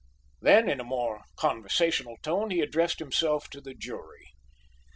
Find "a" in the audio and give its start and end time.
0.79-0.83